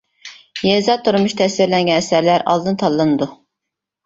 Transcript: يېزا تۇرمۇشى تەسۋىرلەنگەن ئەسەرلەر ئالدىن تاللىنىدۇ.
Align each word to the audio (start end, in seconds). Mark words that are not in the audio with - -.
يېزا 0.67 0.95
تۇرمۇشى 1.07 1.37
تەسۋىرلەنگەن 1.41 2.01
ئەسەرلەر 2.01 2.47
ئالدىن 2.55 2.81
تاللىنىدۇ. 2.85 3.31